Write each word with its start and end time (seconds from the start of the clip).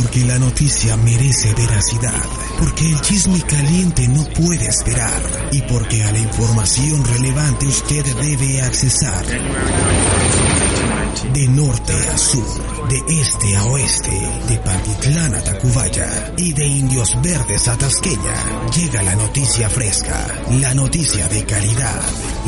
Porque 0.00 0.24
la 0.24 0.38
noticia 0.38 0.96
merece 0.96 1.52
veracidad. 1.54 2.22
Porque 2.60 2.88
el 2.88 3.00
chisme 3.00 3.40
caliente 3.42 4.06
no 4.06 4.24
puede 4.26 4.68
esperar. 4.68 5.20
Y 5.50 5.60
porque 5.62 6.04
a 6.04 6.12
la 6.12 6.18
información 6.20 7.04
relevante 7.04 7.66
usted 7.66 8.04
debe 8.14 8.62
accesar. 8.62 9.26
De 11.32 11.48
norte 11.48 11.92
a 11.92 12.16
sur, 12.16 12.88
de 12.88 13.20
este 13.20 13.56
a 13.56 13.64
oeste, 13.64 14.30
de 14.48 14.58
Pantitlán 14.58 15.34
a 15.34 15.42
Tacubaya 15.42 16.32
y 16.36 16.52
de 16.52 16.66
Indios 16.66 17.20
Verdes 17.22 17.68
a 17.68 17.76
Tasqueña, 17.76 18.68
llega 18.74 19.02
la 19.02 19.16
noticia 19.16 19.68
fresca, 19.68 20.26
la 20.60 20.74
noticia 20.74 21.28
de 21.28 21.44
calidad, 21.44 22.02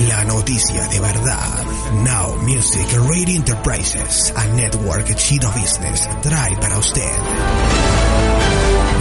la 0.08 0.24
noticia 0.24 0.86
de 0.88 1.00
verdad. 1.00 1.64
Now 2.04 2.36
Music 2.42 2.86
Radio 3.08 3.36
Enterprises, 3.36 4.32
a 4.36 4.46
network 4.46 5.14
Chido 5.16 5.50
Business, 5.52 6.08
trae 6.22 6.56
para 6.56 6.78
usted 6.78 7.10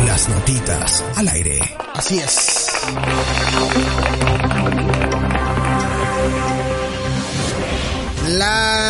las 0.06 0.30
notitas 0.30 1.04
al 1.16 1.28
aire. 1.28 1.60
Así 1.94 2.20
es. 2.20 2.68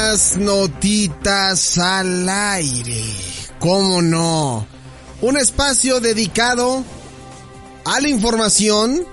Notitas 0.10 1.78
al 1.78 2.28
aire. 2.28 3.00
¿Cómo 3.60 4.02
no? 4.02 4.66
Un 5.22 5.38
espacio 5.38 6.00
dedicado 6.00 6.84
a 7.86 8.00
la 8.02 8.10
información 8.10 9.06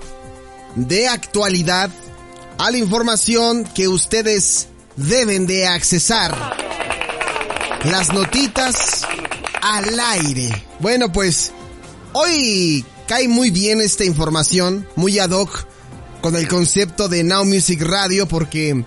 de 0.75 1.07
actualidad, 1.07 1.91
a 2.57 2.71
la 2.71 2.79
información 2.79 3.63
que 3.63 3.87
ustedes 3.87 4.69
deben 4.95 5.45
de 5.45 5.67
accesar. 5.67 6.35
Las 7.83 8.11
notitas 8.11 9.03
al 9.61 9.99
aire. 9.99 10.49
Bueno, 10.79 11.11
pues 11.11 11.51
hoy 12.13 12.83
cae 13.07 13.27
muy 13.27 13.51
bien 13.51 13.81
esta 13.81 14.03
información, 14.03 14.87
muy 14.95 15.19
ad 15.19 15.29
hoc 15.29 15.67
con 16.21 16.35
el 16.35 16.47
concepto 16.47 17.07
de 17.07 17.23
Now 17.23 17.45
Music 17.45 17.83
Radio 17.83 18.27
porque 18.27 18.83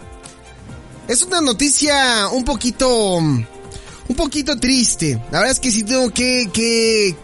es 1.11 1.23
una 1.23 1.41
noticia 1.41 2.29
un 2.29 2.45
poquito 2.45 3.17
un 3.17 4.17
poquito 4.17 4.57
triste. 4.59 5.21
La 5.33 5.41
verdad 5.41 5.51
es 5.51 5.59
que 5.59 5.73
si 5.73 5.83
tengo 5.83 6.11
que, 6.11 6.49
que 6.53 7.17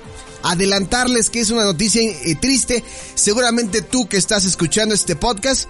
adelantarles 0.42 1.30
que 1.30 1.38
es 1.38 1.50
una 1.50 1.62
noticia 1.62 2.02
eh, 2.02 2.34
triste, 2.34 2.82
seguramente 3.14 3.82
tú 3.82 4.08
que 4.08 4.16
estás 4.16 4.44
escuchando 4.44 4.92
este 4.92 5.14
podcast 5.14 5.68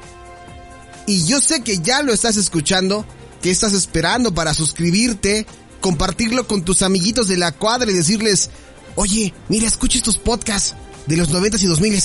y 1.06 1.24
yo 1.26 1.42
sé 1.42 1.62
que 1.62 1.80
ya 1.80 2.02
lo 2.02 2.14
estás 2.14 2.38
escuchando, 2.38 3.04
que 3.42 3.50
estás 3.50 3.74
esperando 3.74 4.32
para 4.32 4.54
suscribirte, 4.54 5.46
compartirlo 5.82 6.46
con 6.46 6.64
tus 6.64 6.80
amiguitos 6.80 7.28
de 7.28 7.36
la 7.36 7.52
cuadra 7.52 7.90
y 7.90 7.94
decirles, 7.94 8.48
oye, 8.94 9.34
mira, 9.50 9.66
escucha 9.66 9.98
estos 9.98 10.16
podcasts 10.16 10.74
de 11.06 11.18
los 11.18 11.28
90 11.28 11.58
y 11.58 11.66
2000, 11.66 12.02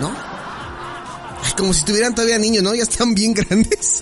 ¿no? 0.00 0.14
Como 1.56 1.72
si 1.72 1.78
estuvieran 1.78 2.14
todavía 2.14 2.38
niños, 2.38 2.62
¿no? 2.62 2.74
Ya 2.74 2.82
están 2.82 3.14
bien 3.14 3.32
grandes. 3.34 4.00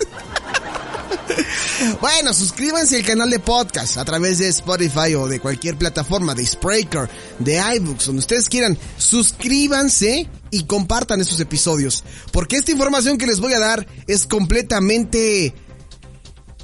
bueno, 2.01 2.33
suscríbanse 2.33 2.97
al 2.97 3.03
canal 3.03 3.29
de 3.29 3.39
podcast 3.39 3.97
a 3.97 4.05
través 4.05 4.39
de 4.39 4.47
Spotify 4.49 5.15
o 5.15 5.27
de 5.27 5.39
cualquier 5.39 5.77
plataforma, 5.77 6.35
de 6.35 6.45
Spreaker, 6.45 7.09
de 7.39 7.61
iBooks, 7.77 8.07
donde 8.07 8.19
ustedes 8.19 8.49
quieran. 8.49 8.77
Suscríbanse 8.97 10.29
y 10.51 10.63
compartan 10.63 11.21
estos 11.21 11.39
episodios. 11.39 12.03
Porque 12.31 12.57
esta 12.57 12.71
información 12.71 13.17
que 13.17 13.27
les 13.27 13.39
voy 13.39 13.53
a 13.53 13.59
dar 13.59 13.85
es 14.07 14.25
completamente, 14.25 15.53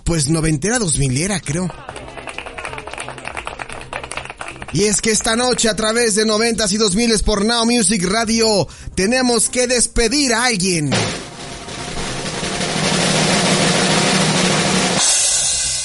pues 0.03 0.29
noventera, 0.29 0.79
dos 0.79 0.97
milera, 0.97 1.39
creo. 1.39 1.71
Y 4.73 4.85
es 4.85 5.01
que 5.01 5.11
esta 5.11 5.35
noche 5.35 5.67
a 5.67 5.75
través 5.75 6.15
de 6.15 6.25
noventas 6.25 6.71
y 6.71 6.77
dos 6.77 6.95
miles 6.95 7.23
por 7.23 7.43
Now 7.43 7.65
Music 7.65 8.05
Radio 8.05 8.67
tenemos 8.95 9.49
que 9.49 9.67
despedir 9.67 10.33
a 10.33 10.45
alguien. 10.45 10.91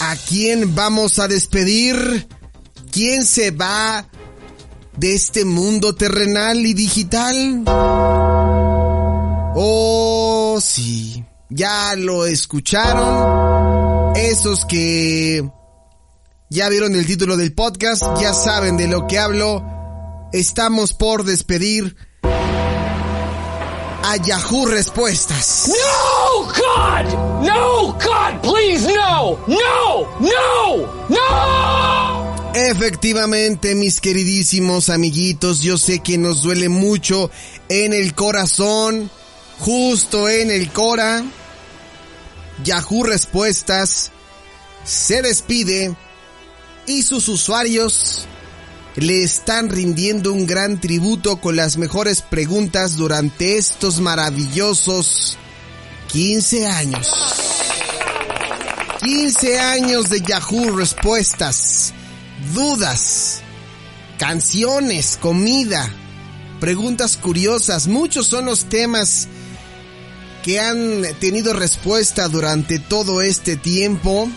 ¿A 0.01 0.15
quién 0.17 0.75
vamos 0.75 1.19
a 1.19 1.27
despedir? 1.27 2.29
¿Quién 2.91 3.25
se 3.25 3.51
va 3.51 4.07
de 4.97 5.15
este 5.15 5.45
mundo 5.47 5.95
terrenal 5.95 6.65
y 6.67 6.75
digital? 6.75 7.62
Oh, 9.55 10.59
sí. 10.62 11.25
Ya 11.49 11.95
lo 11.97 12.27
escucharon. 12.27 14.15
Esos 14.17 14.67
que 14.67 15.49
ya 16.51 16.69
vieron 16.69 16.95
el 16.95 17.07
título 17.07 17.37
del 17.39 17.55
podcast, 17.55 18.03
ya 18.21 18.34
saben 18.34 18.77
de 18.77 18.89
lo 18.89 19.07
que 19.07 19.19
hablo. 19.19 19.65
Estamos 20.33 20.93
por 20.93 21.25
despedir 21.25 21.97
a 24.03 24.17
Yahoo 24.17 24.67
Respuestas. 24.67 25.69
No, 25.69 26.53
Efectivamente, 32.69 33.77
mis 33.77 34.00
queridísimos 34.00 34.88
amiguitos, 34.88 35.60
yo 35.60 35.78
sé 35.78 36.00
que 36.00 36.19
nos 36.19 36.43
duele 36.43 36.69
mucho 36.69 37.31
en 37.69 37.93
el 37.93 38.12
corazón, 38.12 39.09
justo 39.60 40.28
en 40.28 40.50
el 40.50 40.72
cora. 40.72 41.25
Yahoo 42.65 43.04
Respuestas 43.04 44.10
se 44.82 45.22
despide 45.22 45.94
y 46.87 47.04
sus 47.04 47.28
usuarios 47.28 48.27
le 48.97 49.22
están 49.22 49.71
rindiendo 49.71 50.33
un 50.33 50.44
gran 50.44 50.81
tributo 50.81 51.41
con 51.41 51.54
las 51.54 51.77
mejores 51.77 52.21
preguntas 52.21 52.97
durante 52.97 53.59
estos 53.59 54.00
maravillosos 54.00 55.38
15 56.09 56.66
años. 56.66 57.12
15 59.04 59.60
años 59.60 60.10
de 60.10 60.21
Yahoo 60.21 60.77
Respuestas, 60.77 61.94
dudas, 62.55 63.43
canciones, 64.19 65.19
comida, 65.21 65.91
preguntas 66.61 67.17
curiosas, 67.17 67.87
muchos 67.87 68.27
son 68.27 68.47
los 68.47 68.65
temas 68.65 69.29
que 70.43 70.61
han 70.61 71.03
tenido 71.19 71.53
respuesta 71.55 72.29
durante 72.29 72.79
todo 72.79 73.21
este 73.23 73.57
tiempo. 73.57 74.29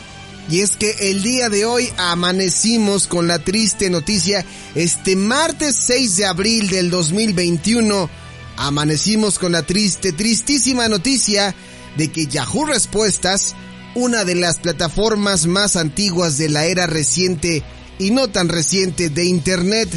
Y 0.49 0.61
es 0.61 0.71
que 0.71 1.11
el 1.11 1.21
día 1.21 1.47
de 1.49 1.65
hoy 1.65 1.87
amanecimos 1.97 3.05
con 3.05 3.27
la 3.27 3.37
triste 3.37 3.91
noticia, 3.91 4.43
este 4.73 5.15
martes 5.15 5.75
6 5.75 6.15
de 6.15 6.25
abril 6.25 6.69
del 6.69 6.89
2021, 6.89 8.09
amanecimos 8.57 9.37
con 9.37 9.51
la 9.51 9.61
triste, 9.61 10.11
tristísima 10.11 10.87
noticia 10.87 11.53
de 11.97 12.11
que 12.11 12.25
Yahoo 12.25 12.65
Respuestas, 12.65 13.53
una 13.93 14.25
de 14.25 14.33
las 14.33 14.57
plataformas 14.57 15.45
más 15.45 15.75
antiguas 15.75 16.39
de 16.39 16.49
la 16.49 16.65
era 16.65 16.87
reciente 16.87 17.63
y 17.99 18.11
no 18.11 18.29
tan 18.29 18.49
reciente 18.49 19.09
de 19.09 19.25
Internet, 19.25 19.89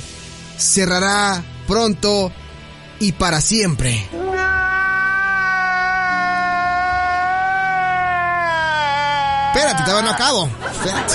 cerrará 0.58 1.42
pronto 1.66 2.30
y 3.00 3.12
para 3.12 3.40
siempre. 3.40 4.08
Espérate, 9.54 9.82
todavía 9.84 10.02
no 10.02 10.10
acabo. 10.10 10.50
Espérate. 10.72 11.14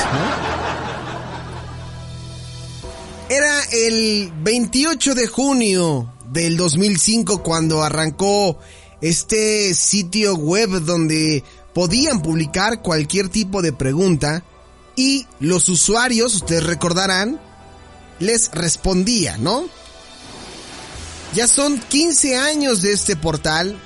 Era 3.29 3.61
el 3.73 4.31
28 4.41 5.13
de 5.13 5.27
junio 5.27 6.13
del 6.31 6.55
2005 6.55 7.43
cuando 7.43 7.83
arrancó 7.83 8.57
este 9.01 9.73
sitio 9.73 10.35
web 10.35 10.69
donde 10.81 11.43
podían 11.73 12.21
publicar 12.21 12.81
cualquier 12.81 13.27
tipo 13.29 13.61
de 13.61 13.73
pregunta 13.73 14.43
y 14.97 15.27
los 15.39 15.69
usuarios, 15.69 16.33
ustedes 16.33 16.63
recordarán, 16.63 17.39
les 18.19 18.51
respondía, 18.51 19.37
¿no? 19.37 19.69
Ya 21.33 21.47
son 21.47 21.77
15 21.77 22.35
años 22.35 22.81
de 22.81 22.91
este 22.93 23.15
portal 23.15 23.79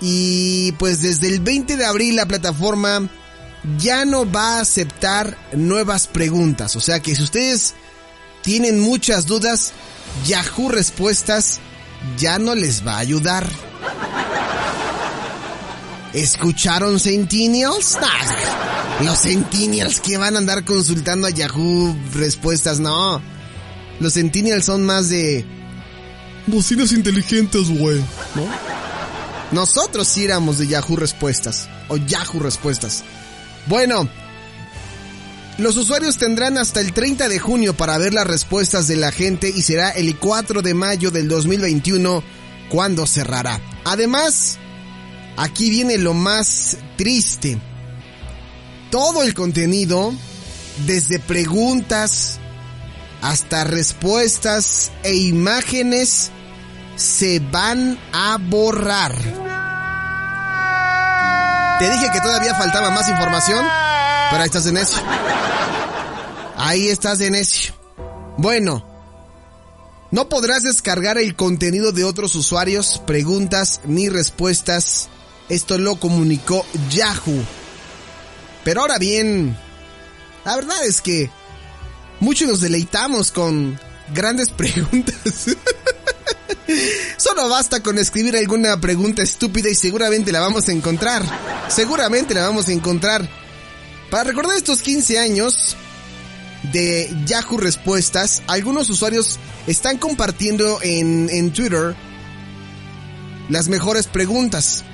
y 0.00 0.72
pues 0.72 1.02
desde 1.02 1.28
el 1.28 1.40
20 1.40 1.76
de 1.76 1.84
abril 1.84 2.16
la 2.16 2.26
plataforma 2.26 3.08
ya 3.78 4.04
no 4.06 4.30
va 4.30 4.56
a 4.56 4.60
aceptar 4.60 5.36
nuevas 5.52 6.06
preguntas. 6.06 6.76
O 6.76 6.80
sea 6.80 7.00
que 7.00 7.14
si 7.14 7.22
ustedes 7.22 7.74
tienen 8.42 8.80
muchas 8.80 9.26
dudas, 9.26 9.72
Yahoo 10.26 10.70
Respuestas 10.70 11.60
ya 12.16 12.38
no 12.38 12.54
les 12.54 12.86
va 12.86 12.94
a 12.94 12.98
ayudar. 12.98 13.46
¿Escucharon 16.14 16.98
Sentinels? 16.98 17.98
Los 19.02 19.18
Sentinels 19.18 20.00
que 20.00 20.16
van 20.16 20.36
a 20.36 20.38
andar 20.38 20.64
consultando 20.64 21.26
a 21.26 21.30
Yahoo 21.30 21.96
Respuestas, 22.14 22.80
no. 22.80 23.20
Los 24.00 24.12
Sentinels 24.12 24.64
son 24.64 24.84
más 24.84 25.08
de... 25.08 25.44
Bocinas 26.46 26.92
inteligentes, 26.92 27.70
güey, 27.70 27.98
¿no? 28.34 28.46
Nosotros 29.52 30.06
sí 30.08 30.24
éramos 30.24 30.58
de 30.58 30.66
Yahoo 30.66 30.96
Respuestas. 30.96 31.68
O 31.88 31.96
Yahoo 31.96 32.40
Respuestas. 32.40 33.02
Bueno, 33.66 34.08
los 35.58 35.76
usuarios 35.76 36.16
tendrán 36.18 36.58
hasta 36.58 36.80
el 36.80 36.92
30 36.92 37.28
de 37.28 37.38
junio 37.38 37.74
para 37.74 37.96
ver 37.96 38.12
las 38.12 38.26
respuestas 38.26 38.88
de 38.88 38.96
la 38.96 39.12
gente 39.12 39.48
y 39.54 39.62
será 39.62 39.90
el 39.90 40.16
4 40.18 40.62
de 40.62 40.74
mayo 40.74 41.10
del 41.10 41.28
2021 41.28 42.22
cuando 42.68 43.06
cerrará. 43.06 43.60
Además, 43.84 44.58
aquí 45.36 45.70
viene 45.70 45.96
lo 45.98 46.12
más 46.12 46.76
triste. 46.96 47.58
Todo 48.94 49.24
el 49.24 49.34
contenido, 49.34 50.14
desde 50.86 51.18
preguntas 51.18 52.38
hasta 53.22 53.64
respuestas 53.64 54.92
e 55.02 55.16
imágenes, 55.16 56.30
se 56.94 57.40
van 57.40 57.98
a 58.12 58.38
borrar. 58.40 59.12
Te 61.80 61.90
dije 61.90 62.08
que 62.12 62.20
todavía 62.20 62.54
faltaba 62.54 62.92
más 62.92 63.08
información, 63.08 63.66
pero 64.30 64.42
ahí 64.42 64.46
estás 64.46 64.64
de 64.64 64.72
necio. 64.72 65.02
Ahí 66.56 66.86
estás 66.86 67.18
de 67.18 67.32
necio. 67.32 67.74
Bueno, 68.36 68.86
no 70.12 70.28
podrás 70.28 70.62
descargar 70.62 71.18
el 71.18 71.34
contenido 71.34 71.90
de 71.90 72.04
otros 72.04 72.36
usuarios, 72.36 73.02
preguntas 73.04 73.80
ni 73.86 74.08
respuestas. 74.08 75.08
Esto 75.48 75.78
lo 75.78 75.96
comunicó 75.96 76.64
Yahoo. 76.90 77.44
Pero 78.64 78.80
ahora 78.80 78.98
bien, 78.98 79.56
la 80.44 80.56
verdad 80.56 80.84
es 80.84 81.00
que 81.00 81.30
muchos 82.20 82.48
nos 82.48 82.60
deleitamos 82.60 83.30
con 83.30 83.78
grandes 84.12 84.50
preguntas. 84.56 85.56
Solo 87.16 87.48
basta 87.48 87.80
con 87.80 87.98
escribir 87.98 88.36
alguna 88.36 88.80
pregunta 88.80 89.22
estúpida 89.22 89.68
y 89.68 89.74
seguramente 89.74 90.32
la 90.32 90.40
vamos 90.40 90.68
a 90.68 90.72
encontrar. 90.72 91.22
Seguramente 91.68 92.34
la 92.34 92.46
vamos 92.46 92.68
a 92.68 92.72
encontrar. 92.72 93.28
Para 94.10 94.24
recordar 94.24 94.56
estos 94.56 94.80
15 94.80 95.18
años 95.18 95.76
de 96.72 97.14
Yahoo 97.26 97.58
Respuestas, 97.58 98.42
algunos 98.46 98.88
usuarios 98.88 99.38
están 99.66 99.98
compartiendo 99.98 100.78
en, 100.82 101.28
en 101.30 101.52
Twitter 101.52 101.94
las 103.48 103.68
mejores 103.68 104.06
preguntas. 104.06 104.84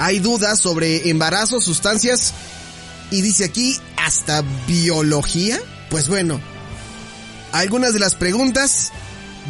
Hay 0.00 0.18
dudas 0.18 0.58
sobre 0.58 1.10
embarazo, 1.10 1.60
sustancias 1.60 2.32
y 3.10 3.20
dice 3.20 3.44
aquí 3.44 3.78
hasta 3.98 4.42
biología. 4.66 5.60
Pues 5.90 6.08
bueno, 6.08 6.40
algunas 7.52 7.92
de 7.92 7.98
las 7.98 8.14
preguntas 8.14 8.92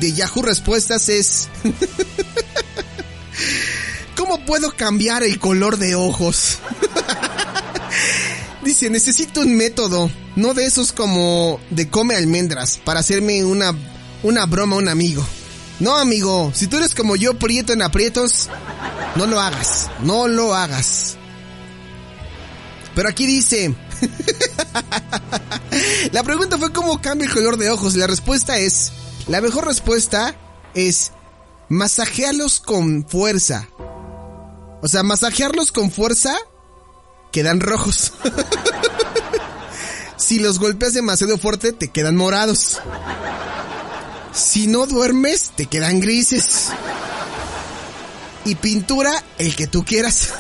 de 0.01 0.13
Yahoo 0.13 0.43
Respuestas 0.43 1.09
es... 1.09 1.49
¿Cómo 4.17 4.45
puedo 4.45 4.73
cambiar 4.73 5.23
el 5.23 5.39
color 5.39 5.77
de 5.79 5.95
ojos? 5.95 6.59
Dice, 8.65 8.91
necesito 8.91 9.43
un 9.43 9.55
método, 9.57 10.11
no 10.35 10.53
de 10.53 10.67
esos 10.67 10.93
como 10.93 11.61
de 11.71 11.89
come 11.89 12.17
almendras, 12.17 12.79
para 12.85 13.01
hacerme 13.01 13.45
una, 13.45 13.73
una 14.25 14.47
broma 14.47 14.75
a 14.75 14.81
un 14.81 14.89
amigo. 14.89 15.25
No, 15.79 15.97
amigo, 15.97 16.51
si 16.55 16.67
tú 16.67 16.77
eres 16.77 16.95
como 16.95 17.15
yo, 17.15 17.39
prieto 17.39 17.73
en 17.73 17.83
aprietos, 17.83 18.51
no 19.17 19.27
lo 19.27 19.41
hagas, 19.41 19.91
no 20.01 20.29
lo 20.29 20.55
hagas. 20.55 21.17
Pero 22.95 23.09
aquí 23.09 23.27
dice, 23.27 23.75
la 26.13 26.23
pregunta 26.23 26.59
fue 26.59 26.73
cómo 26.73 27.01
cambia 27.01 27.27
el 27.27 27.33
color 27.33 27.57
de 27.57 27.71
ojos. 27.71 27.97
La 27.97 28.07
respuesta 28.07 28.59
es, 28.59 28.93
la 29.27 29.41
mejor 29.41 29.67
respuesta 29.67 30.35
es 30.75 31.13
masajearlos 31.69 32.61
con 32.61 33.07
fuerza. 33.09 33.69
O 34.83 34.89
sea, 34.89 35.03
masajearlos 35.03 35.73
con 35.73 35.91
fuerza 35.91 36.37
quedan 37.33 37.61
rojos. 37.61 38.13
si 40.17 40.39
los 40.39 40.59
golpeas 40.59 40.95
demasiado 40.95 41.39
fuerte, 41.39 41.73
te 41.73 41.89
quedan 41.89 42.17
morados. 42.17 42.81
Si 44.33 44.67
no 44.67 44.87
duermes, 44.87 45.51
te 45.57 45.67
quedan 45.67 46.01
grises. 46.01 46.71
Y 48.45 48.55
pintura, 48.55 49.13
el 49.39 49.55
que 49.55 49.67
tú 49.67 49.85
quieras. 49.85 50.31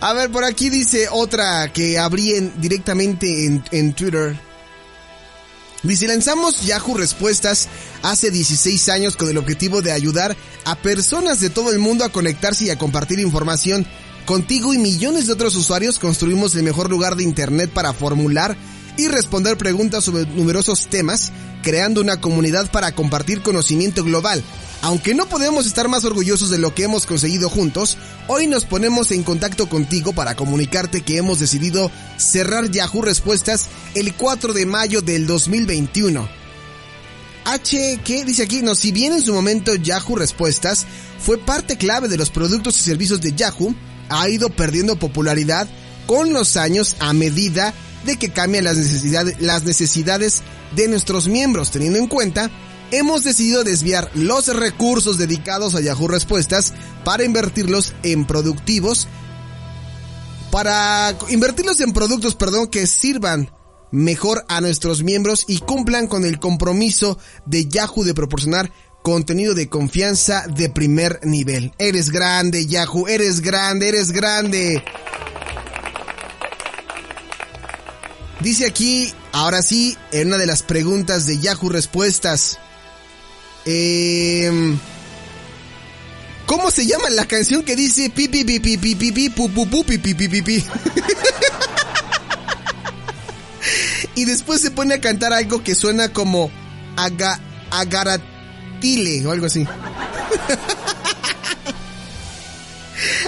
A 0.00 0.12
ver, 0.12 0.30
por 0.30 0.44
aquí 0.44 0.68
dice 0.68 1.08
otra 1.10 1.72
que 1.72 1.98
abrí 1.98 2.52
directamente 2.58 3.46
en, 3.46 3.64
en 3.70 3.94
Twitter. 3.94 4.38
Dice, 5.82 6.06
lanzamos 6.06 6.62
Yahoo 6.62 6.94
Respuestas 6.94 7.68
hace 8.02 8.30
16 8.30 8.88
años 8.90 9.16
con 9.16 9.28
el 9.28 9.38
objetivo 9.38 9.82
de 9.82 9.92
ayudar 9.92 10.36
a 10.64 10.76
personas 10.76 11.40
de 11.40 11.50
todo 11.50 11.70
el 11.70 11.78
mundo 11.78 12.04
a 12.04 12.08
conectarse 12.10 12.64
y 12.64 12.70
a 12.70 12.78
compartir 12.78 13.18
información. 13.18 13.86
Contigo 14.24 14.72
y 14.72 14.78
millones 14.78 15.26
de 15.26 15.34
otros 15.34 15.54
usuarios 15.56 15.98
construimos 15.98 16.54
el 16.54 16.62
mejor 16.62 16.88
lugar 16.88 17.16
de 17.16 17.24
Internet 17.24 17.70
para 17.70 17.92
formular 17.92 18.56
y 18.96 19.08
responder 19.08 19.56
preguntas 19.56 20.04
sobre 20.04 20.26
numerosos 20.26 20.86
temas, 20.88 21.32
creando 21.62 22.00
una 22.00 22.20
comunidad 22.20 22.70
para 22.70 22.92
compartir 22.92 23.42
conocimiento 23.42 24.04
global. 24.04 24.42
Aunque 24.82 25.14
no 25.14 25.26
podemos 25.26 25.66
estar 25.66 25.88
más 25.88 26.04
orgullosos 26.04 26.50
de 26.50 26.58
lo 26.58 26.74
que 26.74 26.84
hemos 26.84 27.06
conseguido 27.06 27.48
juntos, 27.48 27.96
hoy 28.28 28.46
nos 28.46 28.66
ponemos 28.66 29.10
en 29.12 29.22
contacto 29.22 29.68
contigo 29.68 30.12
para 30.12 30.34
comunicarte 30.36 31.00
que 31.00 31.16
hemos 31.16 31.38
decidido 31.38 31.90
cerrar 32.18 32.70
Yahoo 32.70 33.00
Respuestas 33.00 33.68
el 33.94 34.14
4 34.14 34.52
de 34.52 34.66
mayo 34.66 35.00
del 35.00 35.26
2021. 35.26 36.28
H, 37.46 38.00
¿qué 38.04 38.24
dice 38.24 38.42
aquí? 38.42 38.62
No, 38.62 38.74
si 38.74 38.92
bien 38.92 39.12
en 39.12 39.22
su 39.22 39.32
momento 39.32 39.74
Yahoo 39.74 40.16
Respuestas 40.16 40.86
fue 41.18 41.38
parte 41.38 41.76
clave 41.76 42.08
de 42.08 42.18
los 42.18 42.30
productos 42.30 42.78
y 42.78 42.82
servicios 42.82 43.20
de 43.20 43.32
Yahoo, 43.32 43.74
ha 44.10 44.28
ido 44.28 44.50
perdiendo 44.50 44.96
popularidad 44.96 45.66
con 46.06 46.32
los 46.32 46.56
años 46.56 46.96
a 47.00 47.12
medida 47.12 47.72
de 48.04 48.16
que 48.16 48.30
cambian 48.30 48.64
las 48.64 48.76
necesidades, 48.76 49.40
las 49.40 49.64
necesidades 49.64 50.42
de 50.74 50.88
nuestros 50.88 51.28
miembros, 51.28 51.70
teniendo 51.70 51.98
en 51.98 52.06
cuenta 52.06 52.50
hemos 52.90 53.24
decidido 53.24 53.64
desviar 53.64 54.10
los 54.14 54.46
recursos 54.54 55.18
dedicados 55.18 55.74
a 55.74 55.80
Yahoo 55.80 56.08
Respuestas 56.08 56.72
para 57.04 57.24
invertirlos 57.24 57.92
en 58.02 58.24
productivos, 58.24 59.08
para 60.50 61.16
invertirlos 61.28 61.80
en 61.80 61.92
productos, 61.92 62.34
perdón, 62.34 62.68
que 62.68 62.86
sirvan 62.86 63.50
mejor 63.90 64.44
a 64.48 64.60
nuestros 64.60 65.02
miembros 65.02 65.44
y 65.48 65.58
cumplan 65.58 66.06
con 66.06 66.24
el 66.24 66.38
compromiso 66.38 67.18
de 67.46 67.66
Yahoo 67.66 68.04
de 68.04 68.14
proporcionar 68.14 68.72
contenido 69.02 69.54
de 69.54 69.68
confianza 69.68 70.46
de 70.48 70.70
primer 70.70 71.20
nivel. 71.24 71.72
Eres 71.78 72.10
grande, 72.10 72.66
Yahoo, 72.66 73.06
eres 73.06 73.40
grande, 73.40 73.88
eres 73.88 74.12
grande. 74.12 74.82
Dice 78.44 78.66
aquí, 78.66 79.12
ahora 79.32 79.62
sí, 79.62 79.96
en 80.12 80.28
una 80.28 80.36
de 80.36 80.44
las 80.44 80.62
preguntas 80.62 81.24
de 81.24 81.38
Yahoo 81.38 81.70
Respuestas. 81.70 82.58
Eh, 83.64 84.76
¿Cómo 86.44 86.70
se 86.70 86.86
llama 86.86 87.08
la 87.08 87.24
canción 87.24 87.64
que 87.64 87.74
dice 87.74 88.10
pi 88.10 88.28
pi 88.28 88.44
pi 88.44 88.60
pi 88.60 88.76
pi 88.76 88.96
pi 88.96 89.12
pi 89.12 89.30
pu 89.30 89.48
pu 89.48 89.86
y 94.14 94.26
después 94.26 94.60
se 94.60 94.70
pone 94.70 94.96
a 94.96 95.00
cantar 95.00 95.32
algo 95.32 95.64
que 95.64 95.74
suena 95.74 96.12
como 96.12 96.50
aga, 96.96 97.40
agaratile 97.70 99.26
o 99.26 99.30
algo 99.30 99.46
así. 99.46 99.66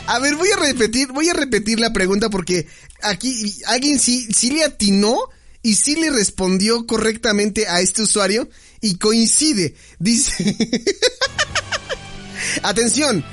A 0.07 0.19
ver, 0.19 0.37
voy 0.37 0.49
a 0.51 0.57
repetir, 0.57 1.09
voy 1.13 1.29
a 1.29 1.35
repetir 1.35 1.81
la 1.81 1.93
pregunta 1.93 2.29
porque 2.31 2.67
aquí 3.03 3.55
alguien 3.67 3.99
sí, 3.99 4.29
sí 4.33 4.51
le 4.51 4.65
atinó 4.65 5.19
y 5.63 5.75
sí 5.75 5.97
le 5.97 6.11
respondió 6.11 6.87
correctamente 6.87 7.67
a 7.67 7.81
este 7.81 8.03
usuario 8.03 8.49
y 8.81 8.97
coincide. 8.97 9.75
Dice... 9.99 10.57
Atención, 12.63 13.25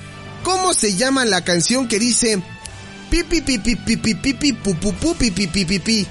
¿cómo 0.43 0.73
se 0.73 0.95
llama 0.95 1.25
la 1.25 1.43
canción 1.43 1.87
que 1.87 1.99
dice... 1.99 2.41
Pipi 3.09 3.41
pipi 3.41 3.75
pipi 3.75 4.15
pipi 4.15 4.53
pupupu 4.53 5.13
pipi 5.15 5.47
pipi 5.47 5.65
pipi? 5.65 6.07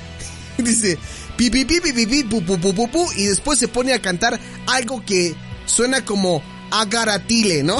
Dice... 0.59 0.99
Pipi 1.37 1.65
pipi 1.65 1.93
pipi 1.93 2.23
pupupupupu 2.25 3.11
y 3.17 3.25
después 3.25 3.59
se 3.59 3.67
pone 3.67 3.93
a 3.93 4.03
cantar 4.03 4.39
algo 4.67 5.05
que 5.05 5.35
suena 5.67 6.05
como 6.05 6.43
agaratile, 6.71 7.63
¿no? 7.63 7.79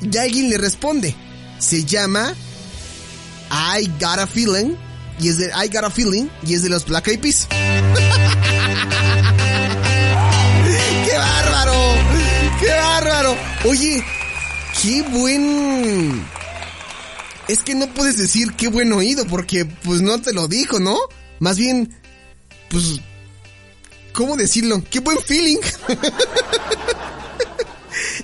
Y 0.00 0.16
alguien 0.16 0.50
le 0.50 0.58
responde, 0.58 1.14
se 1.58 1.84
llama 1.84 2.34
I 3.50 3.86
Got 4.00 4.18
a 4.18 4.26
Feeling 4.26 4.76
y 5.20 5.28
es 5.28 5.38
de 5.38 5.46
I 5.46 5.68
Got 5.72 5.84
a 5.84 5.90
Feeling 5.90 6.28
y 6.46 6.54
es 6.54 6.62
de 6.62 6.68
los 6.70 6.86
Black 6.86 7.08
Eyed 7.08 7.20
Peas. 7.20 7.48
¡Qué 11.04 11.16
bárbaro! 11.16 11.74
¡Qué 12.60 12.68
bárbaro! 12.68 13.36
Oye, 13.64 14.04
qué 14.82 15.02
buen... 15.02 16.24
Es 17.48 17.62
que 17.62 17.74
no 17.74 17.88
puedes 17.88 18.16
decir 18.16 18.52
qué 18.52 18.68
buen 18.68 18.92
oído 18.92 19.26
porque 19.26 19.64
pues 19.64 20.00
no 20.02 20.20
te 20.20 20.32
lo 20.32 20.46
dijo, 20.46 20.78
¿no? 20.78 20.96
Más 21.40 21.58
bien, 21.58 21.92
pues... 22.68 23.00
¿Cómo 24.12 24.36
decirlo? 24.36 24.82
¡Qué 24.90 25.00
buen 25.00 25.18
feeling! 25.18 25.58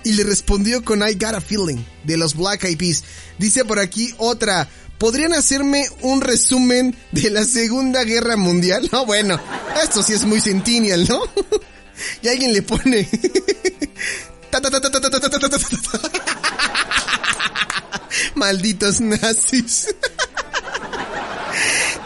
y 0.05 0.12
le 0.12 0.25
respondió 0.25 0.85
con 0.85 1.00
I 1.00 1.14
Got 1.14 1.35
a 1.35 1.40
Feeling 1.40 1.83
de 2.05 2.16
los 2.16 2.35
Black 2.35 2.64
Eyed 2.64 2.78
Peas. 2.78 3.05
Dice 3.38 3.64
por 3.64 3.78
aquí 3.78 4.14
otra. 4.19 4.69
¿Podrían 4.99 5.35
hacerme 5.35 5.87
un 6.00 6.23
resumen 6.23 6.97
de 7.12 7.28
la 7.28 7.45
Segunda 7.45 8.02
Guerra 8.05 8.37
Mundial? 8.37 8.88
No, 8.93 9.05
bueno, 9.05 9.38
esto 9.83 10.02
sí 10.02 10.14
es 10.14 10.25
muy 10.25 10.40
centennial, 10.40 11.07
¿no? 11.07 11.21
y 12.23 12.28
alguien 12.28 12.55
le 12.55 12.62
pone... 12.62 13.07
Malditos 18.35 19.00
nazis. 19.00 19.88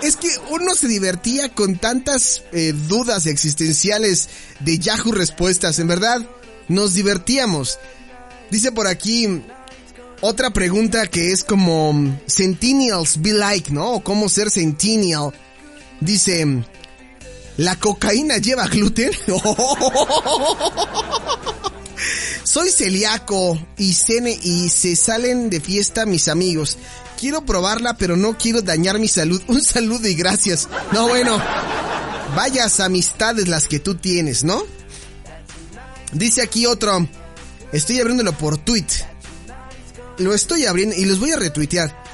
Es 0.03 0.17
que 0.17 0.31
uno 0.49 0.75
se 0.75 0.89
divertía 0.89 1.51
con 1.51 1.77
tantas 1.77 2.43
eh, 2.53 2.73
dudas 2.89 3.27
existenciales 3.27 4.29
de 4.61 4.79
Yahoo 4.79 5.13
Respuestas, 5.13 5.79
en 5.79 5.89
verdad, 5.89 6.27
nos 6.71 6.95
divertíamos. 6.95 7.79
Dice 8.51 8.73
por 8.73 8.87
aquí 8.87 9.43
otra 10.21 10.51
pregunta 10.51 11.07
que 11.09 11.33
es 11.33 11.45
como 11.45 12.19
Centennials 12.29 13.21
be 13.21 13.33
like, 13.33 13.73
¿no? 13.73 14.01
Cómo 14.01 14.29
ser 14.29 14.51
Centennial. 14.51 15.33
Dice, 16.01 16.63
¿la 17.57 17.77
cocaína 17.77 18.39
lleva 18.39 18.67
gluten? 18.69 19.11
Soy 22.45 22.71
celíaco 22.71 23.59
y, 23.77 23.95
y 24.43 24.69
se 24.69 24.97
salen 24.97 25.51
de 25.51 25.61
fiesta 25.61 26.07
mis 26.07 26.29
amigos. 26.29 26.79
Quiero 27.19 27.45
probarla, 27.45 27.97
pero 27.99 28.17
no 28.17 28.39
quiero 28.39 28.63
dañar 28.63 28.99
mi 28.99 29.09
salud. 29.09 29.43
Un 29.47 29.63
saludo 29.63 30.09
y 30.09 30.15
gracias. 30.15 30.69
No, 30.93 31.09
bueno. 31.09 31.39
Vayas 32.35 32.81
amistades 32.81 33.49
las 33.49 33.67
que 33.67 33.81
tú 33.81 33.97
tienes, 33.97 34.45
¿no? 34.45 34.63
Dice 36.13 36.43
aquí 36.43 36.67
otro. 36.67 37.09
Estoy 37.73 38.01
abriéndolo 38.01 38.37
por 38.37 38.59
tweet. 38.59 38.87
Lo 40.19 40.35
estoy 40.35 40.67
abriendo 40.67 40.97
y 40.97 41.05
los 41.05 41.21
voy 41.21 41.33
a 41.33 41.37
retuitear. 41.37 42.05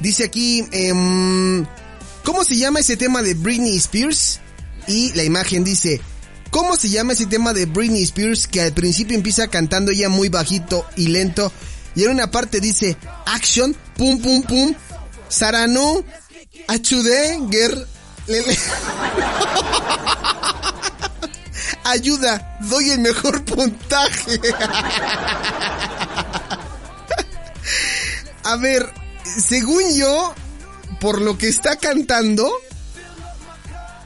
Dice 0.00 0.24
aquí, 0.24 0.66
em, 0.72 1.66
¿cómo 2.24 2.44
se 2.44 2.56
llama 2.56 2.80
ese 2.80 2.96
tema 2.96 3.22
de 3.22 3.34
Britney 3.34 3.76
Spears? 3.76 4.40
Y 4.88 5.12
la 5.12 5.22
imagen 5.24 5.62
dice, 5.62 6.00
¿cómo 6.50 6.74
se 6.76 6.88
llama 6.88 7.12
ese 7.12 7.26
tema 7.26 7.52
de 7.52 7.66
Britney 7.66 8.02
Spears 8.04 8.46
que 8.46 8.62
al 8.62 8.72
principio 8.72 9.14
empieza 9.14 9.48
cantando 9.48 9.92
ella 9.92 10.08
muy 10.08 10.30
bajito 10.30 10.86
y 10.96 11.08
lento? 11.08 11.52
Y 11.94 12.04
en 12.04 12.10
una 12.10 12.30
parte 12.30 12.60
dice, 12.60 12.96
action, 13.26 13.76
pum 13.96 14.20
pum 14.22 14.42
pum, 14.42 14.74
sarano, 15.28 16.02
achude, 16.66 17.38
ger. 17.50 17.86
Ayuda, 21.90 22.56
doy 22.60 22.90
el 22.90 23.00
mejor 23.00 23.44
puntaje. 23.44 24.40
A 28.44 28.56
ver, 28.56 28.88
según 29.24 29.82
yo, 29.96 30.32
por 31.00 31.20
lo 31.20 31.36
que 31.36 31.48
está 31.48 31.74
cantando, 31.76 32.48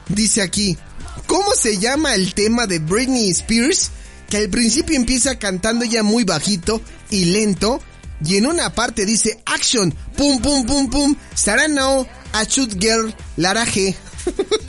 dice 0.07 0.41
aquí, 0.41 0.79
¿cómo 1.27 1.53
se 1.53 1.77
llama 1.77 2.15
el 2.15 2.33
tema 2.33 2.65
de 2.65 2.79
Britney 2.79 3.29
Spears? 3.29 3.91
Que 4.29 4.37
al 4.37 4.49
principio 4.49 4.95
empieza 4.95 5.37
cantando 5.37 5.85
ya 5.85 6.01
muy 6.01 6.23
bajito 6.23 6.81
y 7.11 7.25
lento, 7.25 7.81
y 8.25 8.37
en 8.37 8.47
una 8.47 8.73
parte 8.73 9.05
dice 9.05 9.43
action, 9.45 9.91
pum 10.17 10.41
pum 10.41 10.65
pum 10.65 10.89
pum, 10.89 11.15
Sarano, 11.35 12.07
a 12.33 12.43
shoot 12.45 12.73
girl, 12.79 13.13
Laraje. 13.37 13.95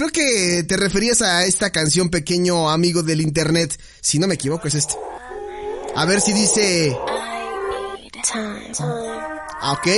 Creo 0.00 0.12
que 0.12 0.64
te 0.66 0.78
referías 0.78 1.20
a 1.20 1.44
esta 1.44 1.68
canción 1.68 2.08
pequeño 2.08 2.70
amigo 2.70 3.02
del 3.02 3.20
internet. 3.20 3.78
Si 4.00 4.18
no 4.18 4.26
me 4.28 4.36
equivoco 4.36 4.66
es 4.66 4.74
esta. 4.74 4.94
A 5.94 6.06
ver 6.06 6.22
si 6.22 6.32
dice... 6.32 6.96
Ah, 9.60 9.72
ok. 9.72 9.88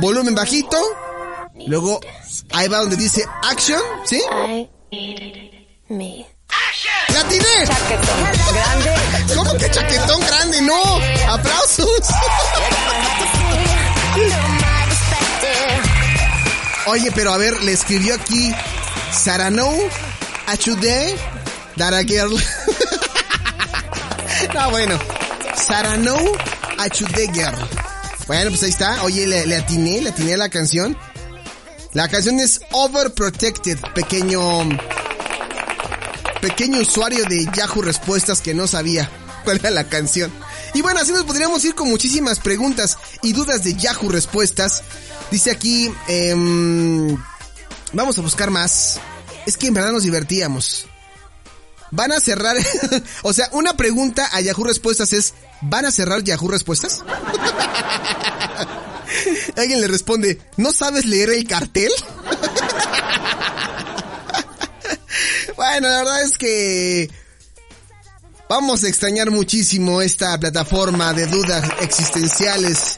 Volumen 0.00 0.34
bajito. 0.34 0.76
Luego 1.68 2.00
ahí 2.50 2.66
va 2.66 2.78
donde 2.78 2.96
dice 2.96 3.24
action, 3.48 3.80
¿sí? 4.04 4.20
¡La 7.12 7.28
tiene! 7.28 7.66
Chaquetón 7.66 8.24
grande. 8.52 8.90
¿Cómo 9.36 9.56
que 9.58 9.70
chaquetón 9.70 10.20
grande? 10.22 10.62
No. 10.62 10.82
Aplausos. 11.28 12.02
Oye, 16.86 17.12
pero 17.14 17.32
a 17.32 17.36
ver, 17.36 17.62
le 17.62 17.70
escribió 17.70 18.16
aquí 18.16 18.52
Sarano, 19.12 19.68
Achude, 20.46 21.14
Dara 21.76 22.02
Girl. 22.02 22.30
no, 24.54 24.70
bueno. 24.70 24.98
Sarano, 25.56 26.16
Achude 26.78 27.30
Girl. 27.32 27.54
Bueno, 28.26 28.50
pues 28.50 28.62
ahí 28.62 28.70
está. 28.70 29.02
Oye, 29.04 29.26
le, 29.26 29.46
le 29.46 29.56
atiné, 29.56 30.00
le 30.00 30.10
atiné 30.10 30.34
a 30.34 30.38
la 30.38 30.48
canción. 30.48 30.96
La 31.92 32.08
canción 32.08 32.38
es 32.38 32.60
Overprotected, 32.70 33.78
pequeño... 33.94 34.68
Pequeño 36.40 36.80
usuario 36.80 37.24
de 37.26 37.46
Yahoo 37.54 37.82
Respuestas 37.82 38.40
que 38.40 38.54
no 38.54 38.66
sabía 38.66 39.10
cuál 39.44 39.58
era 39.58 39.70
la 39.70 39.84
canción. 39.84 40.32
Y 40.72 40.80
bueno, 40.80 41.00
así 41.00 41.12
nos 41.12 41.24
podríamos 41.24 41.62
ir 41.64 41.74
con 41.74 41.90
muchísimas 41.90 42.38
preguntas 42.38 42.96
y 43.22 43.32
dudas 43.32 43.64
de 43.64 43.74
Yahoo 43.74 44.08
Respuestas. 44.08 44.82
Dice 45.30 45.50
aquí, 45.50 45.92
em, 46.08 47.16
vamos 47.92 48.18
a 48.18 48.22
buscar 48.22 48.50
más. 48.50 48.98
Es 49.46 49.56
que 49.56 49.68
en 49.68 49.74
verdad 49.74 49.92
nos 49.92 50.02
divertíamos. 50.02 50.86
¿Van 51.90 52.12
a 52.12 52.20
cerrar? 52.20 52.56
o 53.22 53.32
sea, 53.32 53.48
una 53.52 53.76
pregunta 53.76 54.28
a 54.32 54.40
Yahoo 54.40 54.64
Respuestas 54.64 55.12
es, 55.12 55.34
¿van 55.60 55.86
a 55.86 55.90
cerrar 55.90 56.22
Yahoo 56.22 56.46
Respuestas? 56.48 57.02
Alguien 59.56 59.80
le 59.80 59.88
responde, 59.88 60.40
¿no 60.56 60.70
sabes 60.72 61.04
leer 61.04 61.30
el 61.30 61.44
cartel? 61.46 61.90
bueno, 65.56 65.88
la 65.88 65.96
verdad 65.98 66.22
es 66.22 66.38
que 66.38 67.10
vamos 68.48 68.84
a 68.84 68.88
extrañar 68.88 69.32
muchísimo 69.32 70.00
esta 70.00 70.38
plataforma 70.38 71.12
de 71.12 71.26
dudas 71.26 71.68
existenciales. 71.80 72.94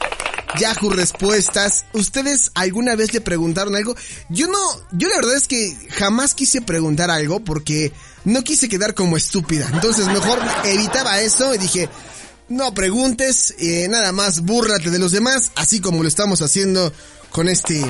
Yahoo 0.59 0.89
Respuestas. 0.89 1.85
¿Ustedes 1.93 2.51
alguna 2.55 2.95
vez 2.95 3.13
le 3.13 3.21
preguntaron 3.21 3.75
algo? 3.75 3.95
Yo 4.29 4.47
no, 4.47 4.59
yo 4.91 5.09
la 5.09 5.15
verdad 5.15 5.35
es 5.35 5.47
que 5.47 5.75
jamás 5.91 6.33
quise 6.33 6.61
preguntar 6.61 7.09
algo 7.09 7.39
porque 7.39 7.91
no 8.25 8.43
quise 8.43 8.69
quedar 8.69 8.93
como 8.93 9.17
estúpida. 9.17 9.69
Entonces 9.73 10.07
mejor 10.07 10.39
evitaba 10.65 11.21
eso 11.21 11.53
y 11.53 11.57
dije, 11.57 11.89
no 12.49 12.73
preguntes, 12.73 13.55
eh, 13.57 13.87
nada 13.89 14.11
más 14.11 14.41
búrrate 14.41 14.89
de 14.89 14.99
los 14.99 15.11
demás, 15.11 15.51
así 15.55 15.79
como 15.79 16.03
lo 16.03 16.09
estamos 16.09 16.41
haciendo 16.41 16.93
con 17.31 17.49
este, 17.49 17.81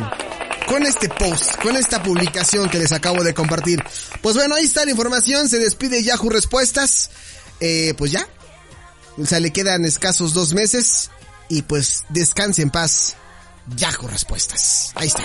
con 0.68 0.84
este 0.84 1.10
post, 1.10 1.56
con 1.62 1.76
esta 1.76 2.02
publicación 2.02 2.70
que 2.70 2.80
les 2.80 2.92
acabo 2.92 3.24
de 3.24 3.34
compartir. 3.34 3.84
Pues 4.22 4.36
bueno, 4.36 4.56
ahí 4.56 4.66
está 4.66 4.86
la 4.86 4.92
información, 4.92 5.50
se 5.50 5.60
despide 5.60 6.04
Yahoo 6.04 6.30
Respuestas. 6.30 7.10
Eh, 7.60 7.94
pues 7.98 8.12
ya. 8.12 8.28
O 9.18 9.26
sea, 9.26 9.40
le 9.40 9.52
quedan 9.52 9.86
escasos 9.86 10.34
dos 10.34 10.54
meses 10.54 11.12
y 11.54 11.62
pues 11.62 12.04
descanse 12.10 12.64
en 12.64 12.72
paz. 12.72 13.16
Yahoo 13.76 14.08
Respuestas. 14.08 14.92
Ahí 14.96 15.08
está. 15.08 15.24